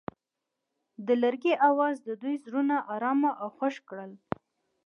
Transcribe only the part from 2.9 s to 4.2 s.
ارامه او خوښ کړل.